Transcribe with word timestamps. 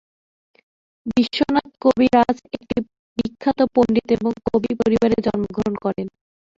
বিশ্বনাথ 1.07 1.69
কবিরাজ 1.83 2.37
একটি 2.57 2.77
বিখ্যাত 3.17 3.59
পণ্ডিত 3.73 4.07
এবং 4.17 4.31
কবি 4.47 4.71
পরিবারে 4.81 5.17
জন্মগ্রহণ 5.25 5.75
করেন। 5.85 6.07